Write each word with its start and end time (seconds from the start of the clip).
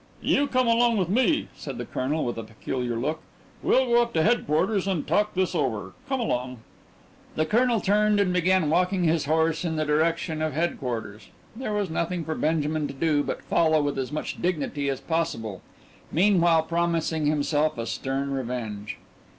"You 0.23 0.47
come 0.47 0.65
along 0.65 0.97
with 0.97 1.09
me," 1.09 1.47
said 1.55 1.77
the 1.77 1.85
colonel 1.85 2.25
with 2.25 2.35
a 2.35 2.41
peculiar 2.43 2.95
look. 2.95 3.19
"We'll 3.61 3.85
go 3.85 4.01
up 4.01 4.13
to 4.15 4.23
headquarters 4.23 4.87
and 4.87 5.05
talk 5.05 5.35
this 5.35 5.53
over. 5.53 5.93
Come 6.09 6.19
along." 6.19 6.57
The 7.35 7.45
colonel 7.45 7.79
turned 7.79 8.19
and 8.19 8.33
began 8.33 8.71
walking 8.71 9.03
his 9.03 9.25
horse 9.25 9.63
in 9.63 9.75
the 9.75 9.85
direction 9.85 10.41
of 10.41 10.53
headquarters. 10.53 11.27
There 11.55 11.73
was 11.73 11.91
nothing 11.91 12.25
for 12.25 12.33
Benjamin 12.33 12.87
to 12.87 12.95
do 12.95 13.21
but 13.21 13.43
follow 13.43 13.79
with 13.83 13.99
as 13.99 14.11
much 14.11 14.41
dignity 14.41 14.89
as 14.89 14.99
possible 15.01 15.61
meanwhile 16.11 16.63
promising 16.63 17.27
himself 17.27 17.77
a 17.77 17.85
stern 17.85 18.31
revenge. 18.31 18.97